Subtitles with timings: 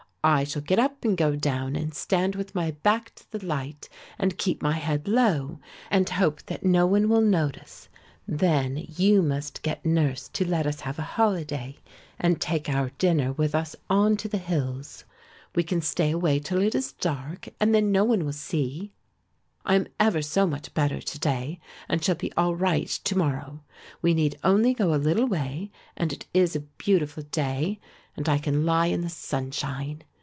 [0.23, 3.89] I shall get up and go down and stand with my back to the light
[4.19, 7.89] and keep my head low, and hope that no one will notice;
[8.27, 11.79] then you must get nurse to let us have a holiday
[12.19, 15.05] and take our dinner with us on to the hills.
[15.55, 18.91] We can stay away till it is dark and then no one will see.
[19.65, 21.59] I am ever so much better to day
[21.89, 23.63] and shall be all right to morrow.
[24.03, 27.79] We need only go a little way and it is a beautiful day,
[28.15, 30.03] and I can lie in the sunshine.